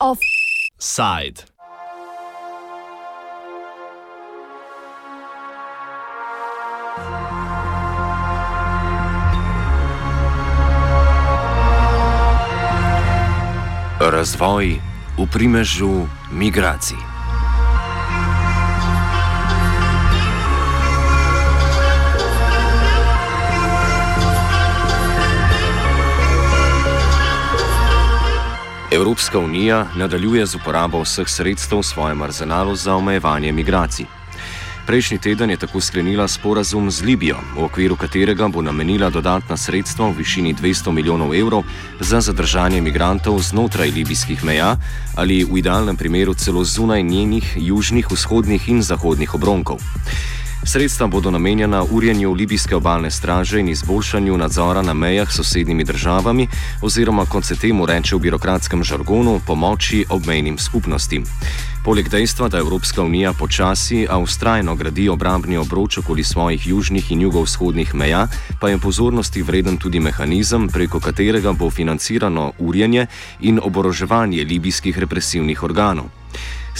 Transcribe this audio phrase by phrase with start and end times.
[0.00, 1.46] Offside.
[14.00, 14.80] Razvoj
[15.14, 17.09] v primežu migracij.
[28.92, 34.06] Evropska unija nadaljuje z uporabo vseh sredstev v svojem arzenalu za omejevanje migracij.
[34.86, 40.08] Prejšnji teden je tako sklenila sporazum z Libijo, v okviru katerega bo namenila dodatna sredstva
[40.10, 41.62] v višini 200 milijonov evrov
[42.00, 44.76] za zadržanje migrantov znotraj libijskih meja
[45.14, 49.78] ali v idealnem primeru celo zunaj njenih južnih, vzhodnih in zahodnih obronkov.
[50.64, 56.48] Sredstva bodo namenjena urjenju libijske obalne straže in izboljšanju nadzora na mejah s sosednjimi državami,
[56.82, 61.24] oziroma kot se temu reče v birokratskem žargonu, pomoči obmejnim skupnostim.
[61.84, 67.20] Poleg dejstva, da Evropska unija počasi, a ustrajno gradi obrambni obroč okoli svojih južnih in
[67.20, 68.28] jugovzhodnih meja,
[68.60, 73.06] pa je pozornosti vreden tudi mehanizem, preko katerega bo financirano urjenje
[73.40, 76.19] in oboroževanje libijskih represivnih organov.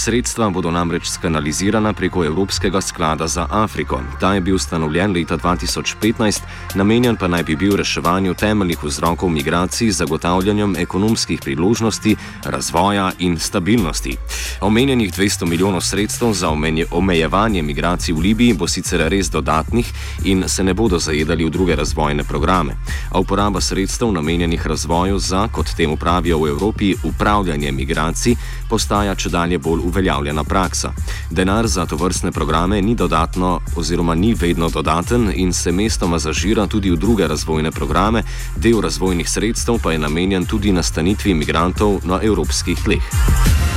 [0.01, 4.01] Sredstva bodo namreč skanalizirana preko Evropskega sklada za Afriko.
[4.21, 6.41] Ta je bil ustanovljen leta 2015,
[6.75, 13.39] namenjen pa naj bi bil reševanju temeljnih vzrokov migracij z zagotavljanjem ekonomskih priložnosti, razvoja in
[13.39, 14.17] stabilnosti.
[14.61, 16.49] Omenjenih 200 milijonov sredstev za
[16.91, 19.93] omejevanje migracij v Libiji bo sicer res dodatnih
[20.25, 22.77] in se ne bodo zajedali v druge razvojne programe.
[23.13, 28.37] A uporaba sredstev namenjenih razvoju za, kot temu pravijo v Evropi, upravljanje migracij
[28.71, 30.93] postaja če dalje bolj uveljavljena praksa.
[31.31, 36.67] Denar za to vrstne programe ni dodatno oziroma ni vedno dodaten in se mestoma zažira
[36.67, 38.23] tudi v druge razvojne programe,
[38.57, 43.70] del razvojnih sredstev pa je namenjen tudi nastanitvi imigrantov na evropskih tleh.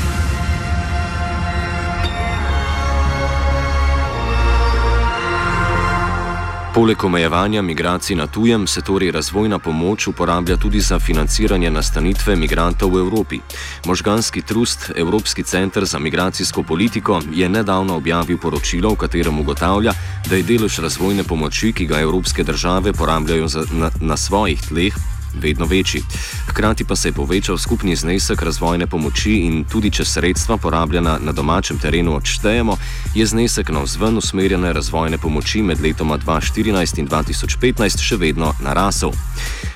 [6.74, 12.96] Poleg omejevanja migracij na tujem se torej razvojna pomoč uporablja tudi za financiranje nastanitve migrantov
[12.96, 13.40] v Evropi.
[13.86, 19.94] Možganski trust Evropski center za migracijsko politiko je nedavno objavil poročilo, v katerem ugotavlja,
[20.30, 24.94] da je delež razvojne pomoči, ki ga evropske države porabljajo za, na, na svojih tleh,
[25.34, 26.02] vedno večji.
[26.48, 31.32] Hkrati pa se je povečal skupni znesek razvojne pomoči in tudi če sredstva porabljena na
[31.32, 32.78] domačem terenu odštejemo,
[33.16, 39.12] je znesek na vzven usmerjene razvojne pomoči med letoma 2014 in 2015 še vedno narasel.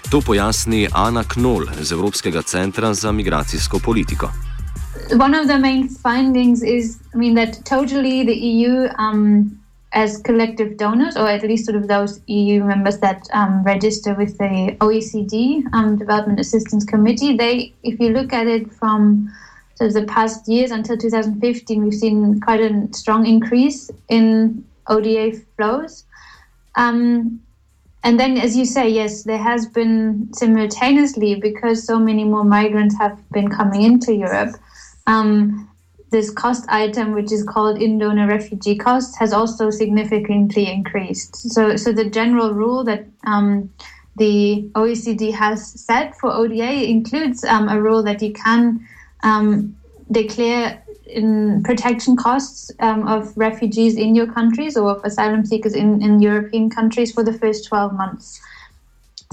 [0.10, 4.32] To pojasni Ana Knoll z Evropskega centra za migracijsko politiko.
[5.12, 9.58] One of the main findings is, I mean, that totally the EU um,
[9.94, 14.38] as collective donors, or at least sort of those EU members that um, register with
[14.38, 19.32] the OECD um, Development Assistance Committee, they, if you look at it from
[19.76, 25.34] sort of the past years until 2015, we've seen quite a strong increase in ODA
[25.56, 26.04] flows.
[26.76, 27.40] Um,
[28.04, 32.98] and then, as you say, yes, there has been simultaneously because so many more migrants
[32.98, 34.56] have been coming into Europe.
[35.08, 35.70] Um,
[36.10, 41.36] this cost item, which is called in donor refugee costs, has also significantly increased.
[41.36, 43.70] So, so the general rule that um,
[44.16, 48.88] the OECD has set for ODA includes um, a rule that you can
[49.24, 49.76] um,
[50.12, 56.02] declare in protection costs um, of refugees in your countries or of asylum seekers in,
[56.02, 58.42] in European countries for the first 12 months.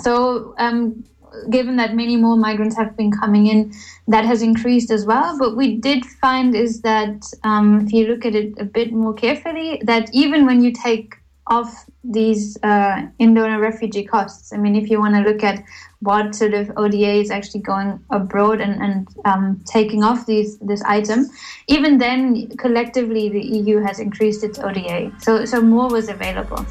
[0.00, 1.04] So, um,
[1.50, 3.72] given that many more migrants have been coming in,
[4.08, 5.38] that has increased as well.
[5.38, 9.14] But we did find is that um, if you look at it a bit more
[9.14, 11.14] carefully, that even when you take
[11.46, 15.62] off these uh, refugee costs, I mean, if you want to look at
[16.00, 20.82] what sort of ODA is actually going abroad and, and um, taking off these this
[20.82, 21.26] item,
[21.68, 26.64] even then collectively the EU has increased its ODA, so so more was available.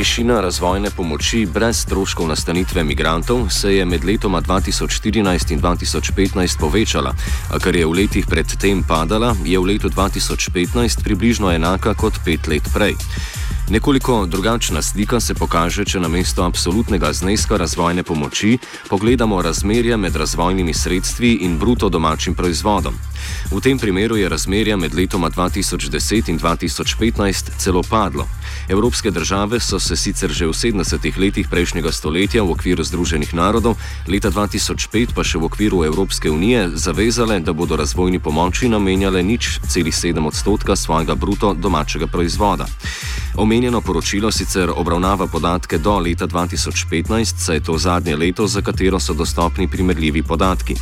[0.00, 7.12] Višina razvojne pomoči brez stroškov nastanitve imigrantov se je med letoma 2014 in 2015 povečala,
[7.52, 12.48] a kar je v letih predtem padala, je v letu 2015 približno enaka kot pet
[12.48, 12.96] let prej.
[13.70, 18.58] Nekoliko drugačna slika se pokaže, če na mesto absolutnega zneska razvojne pomoči
[18.88, 22.94] pogledamo razmerje med razvojnimi sredstvi in bruto domačim proizvodom.
[23.50, 28.26] V tem primeru je razmerje med letoma 2010 in 2015 celo padlo.
[28.68, 33.76] Evropske države so se sicer že v 70-ih letih prejšnjega stoletja v okviru Združenih narodov,
[34.08, 39.60] leta 2005 pa še v okviru Evropske unije zavezale, da bodo razvojni pomoči namenjale nič
[39.68, 42.66] celih 7 odstotka svojega bruto domačega proizvoda.
[43.40, 49.00] Omenjeno poročilo sicer obravnava podatke do leta 2015, saj je to zadnje leto, za katero
[49.00, 50.74] so dostopni primerljivi podatki.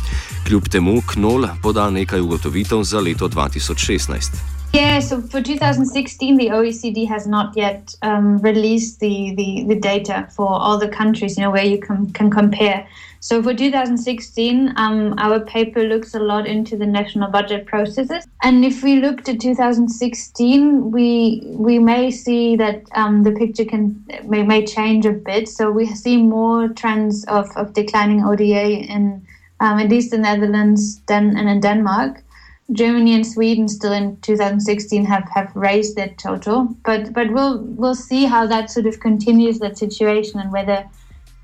[0.47, 4.59] Kljub temu KNOL poda nekaj ugotovitev za leto 2016.
[4.73, 10.27] Yeah, so for 2016, the OECD has not yet um, released the, the, the, data
[10.35, 12.85] for all the countries, you know, where you can, can compare.
[13.21, 18.25] So for 2016, um, our paper looks a lot into the national budget processes.
[18.43, 24.05] And if we look to 2016, we we may see that um, the picture can
[24.23, 25.49] may, may change a bit.
[25.49, 29.25] So we see more trends of, of declining ODA in
[29.59, 32.23] um, at least the Netherlands then and in Denmark.
[32.71, 37.95] Germany and Sweden still in 2016 have, have raised their total, but but we'll we'll
[37.95, 40.87] see how that sort of continues that situation and whether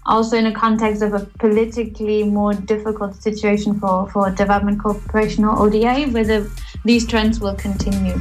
[0.06, 5.60] also in a context of a politically more difficult situation for, for development cooperation or
[5.60, 6.46] ODA, whether
[6.84, 8.16] these trends will continue.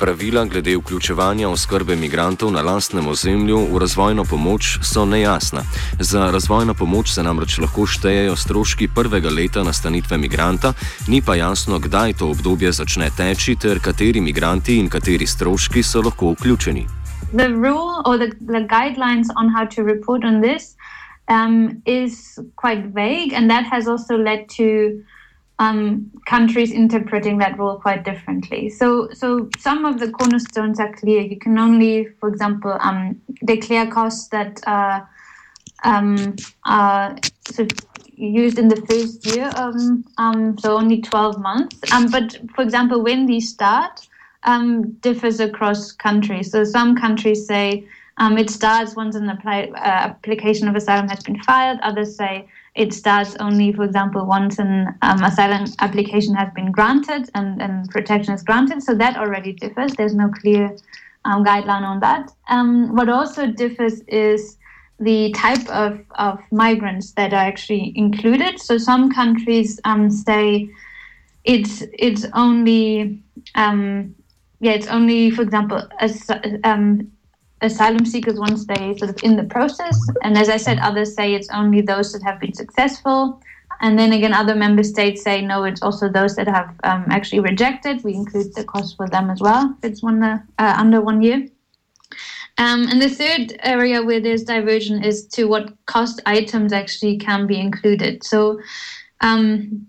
[0.00, 5.62] Pravila glede vključevanja oskrbe migrantov na lastnem ozemlju v razvojno pomoč so nejasna.
[6.00, 10.72] Za razvojno pomoč se namreč lahko štejejo stroški prvega leta nastanitve migranta,
[11.08, 16.02] ni pa jasno, kdaj to obdobje začne teči ter kateri migranti in kateri stroški so
[16.02, 17.03] lahko vključeni.
[17.34, 20.76] The rule or the, the guidelines on how to report on this
[21.28, 25.04] um, is quite vague, and that has also led to
[25.58, 28.68] um, countries interpreting that rule quite differently.
[28.68, 31.20] So, so some of the cornerstones are clear.
[31.20, 35.08] You can only, for example, um, declare costs that are,
[35.84, 37.16] um, are
[37.48, 37.78] sort of
[38.16, 41.76] used in the first year, um, um, so only 12 months.
[42.10, 44.06] but for example, when these start,
[44.44, 46.50] um, differs across countries.
[46.50, 47.86] So some countries say
[48.18, 51.80] um, it starts once an apply, uh, application of asylum has been filed.
[51.82, 57.30] Others say it starts only, for example, once an um, asylum application has been granted
[57.34, 58.82] and, and protection is granted.
[58.82, 59.92] So that already differs.
[59.94, 60.76] There's no clear
[61.24, 62.30] um, guideline on that.
[62.48, 64.58] Um, what also differs is
[65.00, 68.60] the type of, of migrants that are actually included.
[68.60, 70.70] So some countries um, say
[71.44, 73.22] it's it's only
[73.54, 74.14] um,
[74.64, 76.30] yeah, it's only, for example, as,
[76.64, 77.12] um,
[77.60, 79.98] asylum seekers once they sort of in the process.
[80.22, 83.40] And as I said, others say it's only those that have been successful.
[83.80, 87.40] And then again, other member states say no, it's also those that have um, actually
[87.40, 88.02] rejected.
[88.04, 91.46] We include the cost for them as well if it's one uh, under one year.
[92.56, 97.46] Um, and the third area where there's diversion is to what cost items actually can
[97.46, 98.24] be included.
[98.24, 98.60] So
[99.20, 99.86] um,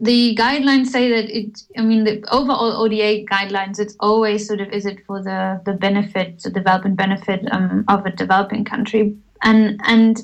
[0.00, 4.68] the guidelines say that it i mean the overall oda guidelines it's always sort of
[4.70, 9.16] is it for the the benefit the development benefit um, of a developing country.
[9.42, 10.20] And and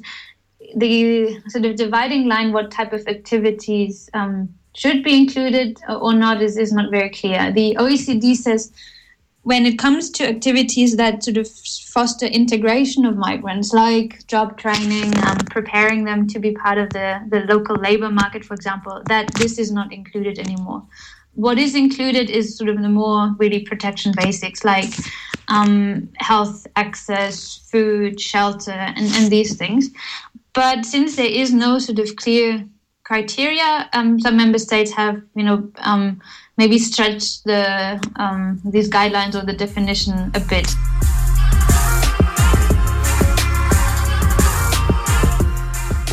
[0.77, 6.43] the sort of dividing line what type of activities um, should be included or not
[6.43, 7.53] is, is not very clear.
[7.53, 8.73] The oecd says
[9.45, 15.13] when it comes to activities that sort of foster integration of migrants, like job training,
[15.27, 19.33] um, preparing them to be part of the, the local labor market, for example, that
[19.35, 20.83] this is not included anymore.
[21.35, 24.93] What is included is sort of the more really protection basics like
[25.49, 29.91] um, health access, food, shelter, and, and these things.
[30.55, 32.67] But since there is no sort of clear
[33.05, 36.21] criteria, um, some member states have, you know, um,
[36.57, 40.67] maybe stretched the um, these guidelines or the definition a bit.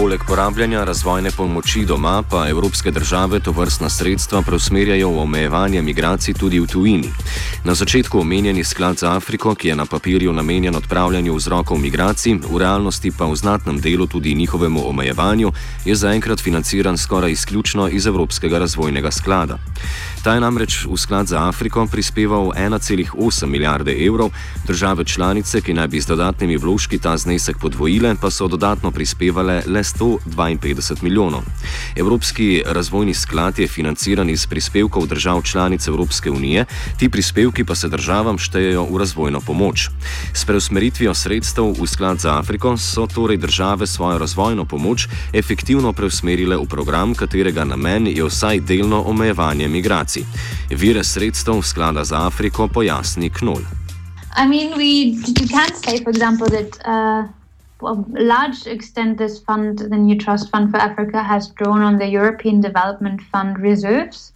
[0.02, 6.34] Poleg porabljanja razvojne pomoči doma, pa evropske države to vrstna sredstva preusmerjajo v omejevanje migracij
[6.34, 7.10] tudi v tujini.
[7.64, 12.58] Na začetku omenjeni sklad za Afriko, ki je na papirju namenjen odpravljanju vzrokov migracij, v
[12.58, 15.52] realnosti pa v znatnem delu tudi njihovemu omejevanju,
[15.86, 19.58] je zaenkrat financiran skoraj izključno iz Evropskega razvojnega sklada.
[20.22, 24.30] Ta je namreč v sklad za Afriko prispeval 1,8 milijarde evrov,
[24.68, 29.64] države članice, ki naj bi z dodatnimi vložki ta znesek podvojile, pa so dodatno prispevale
[29.66, 31.42] le 152 milijonov.
[31.96, 36.66] Evropski razvojni sklad je financiran iz prispevkov držav članic Evropske unije,
[36.98, 39.90] ti prispevki pa se državam štejejo v razvojno pomoč.
[40.34, 46.58] S preusmeritvijo sredstev v sklad za Afriko so torej države svojo razvojno pomoč efektivno preusmerile
[46.58, 50.11] v program, katerega namen je vsaj delno omejevanje migracij.
[50.70, 53.32] Vire sredstev sklada za Afriko pojasni.
[54.38, 57.28] I mean, we, we can say, for example, that uh,
[57.84, 62.08] a large extent this fund, the New Trust Fund for Africa, has drawn on the
[62.08, 64.34] European Development Fund reserves.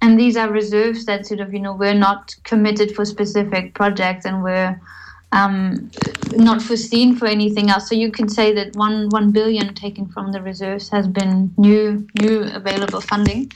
[0.00, 4.26] And these are reserves that sort of, you know, we're not committed for specific projects
[4.26, 4.80] and we're
[5.32, 5.90] um,
[6.36, 7.88] not foreseen for anything else.
[7.88, 12.06] So you can say that one one billion taken from the reserves has been new
[12.20, 13.50] new available funding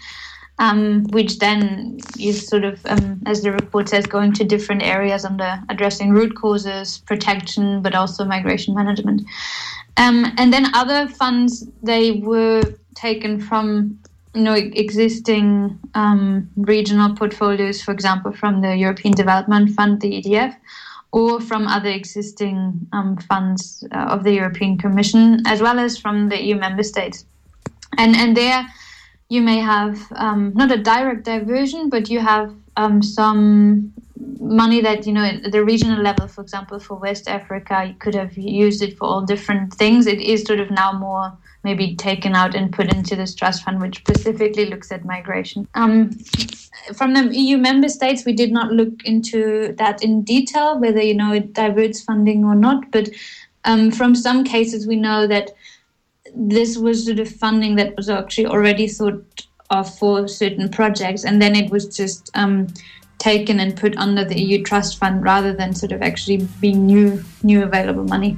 [0.58, 5.24] um, which then is sort of, um, as the report says, going to different areas
[5.24, 9.22] under addressing root causes, protection, but also migration management.
[9.96, 12.62] Um, and then other funds, they were
[12.94, 13.98] taken from
[14.34, 20.56] you know existing um, regional portfolios, for example, from the European Development Fund, the EDF,
[21.12, 26.28] or from other existing um, funds uh, of the European Commission, as well as from
[26.28, 27.26] the EU member states.
[27.98, 28.66] And and there
[29.32, 33.90] you may have um, not a direct diversion, but you have um, some
[34.38, 38.14] money that you know at the regional level, for example, for West Africa, you could
[38.14, 40.06] have used it for all different things.
[40.06, 41.32] It is sort of now more
[41.64, 45.66] maybe taken out and put into this trust fund, which specifically looks at migration.
[45.74, 46.10] Um,
[46.92, 51.14] from the EU member states, we did not look into that in detail, whether you
[51.14, 52.90] know it diverts funding or not.
[52.90, 53.08] But
[53.64, 55.52] um, from some cases, we know that
[56.34, 61.40] this was sort of funding that was actually already thought of for certain projects, and
[61.40, 62.68] then it was just um,
[63.18, 67.22] taken and put under the EU Trust Fund rather than sort of actually being new
[67.42, 68.36] new available money.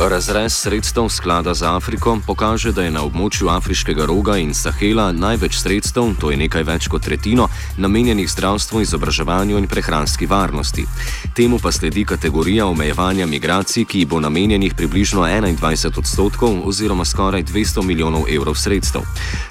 [0.00, 5.56] Razrez sredstev sklada za Afriko pokaže, da je na območju Afriškega roga in Sahela največ
[5.58, 7.48] sredstev, to je nekaj več kot tretjino,
[7.82, 10.84] namenjenih zdravstvu, izobraževanju in prehranski varnosti.
[11.34, 17.82] Temu pa sledi kategorija omejevanja migracij, ki bo namenjenih približno 21 odstotkov oziroma skoraj 200
[17.82, 19.02] milijonov evrov sredstev.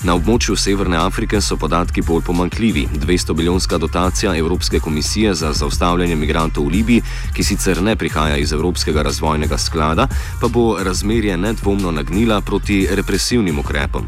[0.08, 2.88] Na območju Severne Afrike so podatki bolj pomankljivi.
[2.96, 7.04] 200 milijonska dotacija Evropske komisije za zaustavljanje migrantov v Libiji,
[7.36, 10.08] ki sicer ne prihaja iz Evropskega razvojnega sklada,
[10.42, 14.04] pa bo razmerje nedvomno nagnila proti represivnim ukrepom.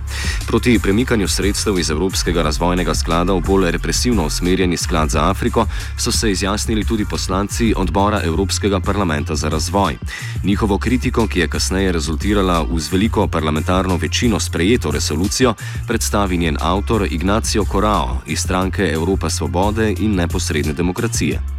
[0.47, 5.65] Proti premikanju sredstev iz Evropskega razvojnega sklada v bolj represivno usmerjeni sklad za Afriko
[5.97, 9.97] so se izjasnili tudi poslanci odbora Evropskega parlamenta za razvoj.
[10.43, 15.53] Njihovo kritiko, ki je kasneje rezultirala v z veliko parlamentarno večino sprejeto resolucijo,
[15.87, 21.58] predstavi njen avtor Ignacio Corao iz stranke Evropa svobode in neposredne demokracije.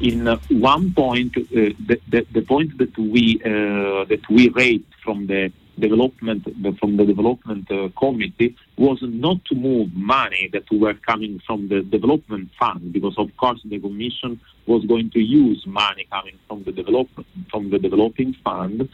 [0.00, 5.26] In one point, uh, the, the, the, point that we uh, that we raised from
[5.26, 6.42] the development
[6.78, 11.82] from the development uh, committee was not to move money that were coming from the
[11.82, 16.72] development fund because of course the commission was going to use money coming from the
[16.72, 18.88] development from the developing fund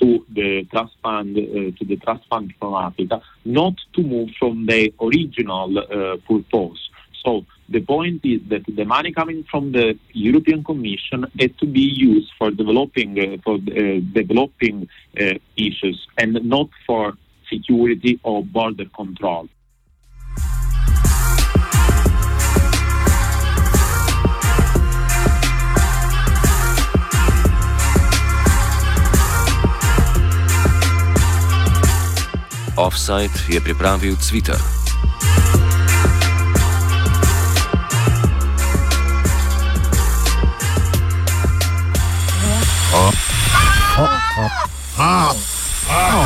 [0.00, 1.42] to the trust fund uh,
[1.78, 6.90] to the trust fund from Africa not to move from the original uh, purpose.
[7.24, 11.80] So the point is that the money coming from the European Commission had to be
[11.80, 14.88] used for developing uh, for uh, developing
[15.20, 17.14] uh, issues and not for
[17.48, 19.48] security or border control.
[32.76, 34.16] Offside je pripravil
[44.96, 45.84] half.
[45.86, 46.25] half.